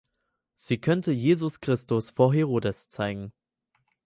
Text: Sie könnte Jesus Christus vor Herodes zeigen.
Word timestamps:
Sie 0.55 0.79
könnte 0.79 1.11
Jesus 1.11 1.59
Christus 1.61 2.09
vor 2.09 2.33
Herodes 2.33 2.89
zeigen. 2.89 3.31